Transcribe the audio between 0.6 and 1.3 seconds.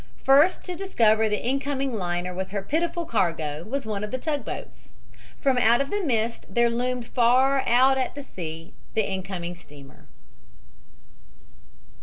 to discover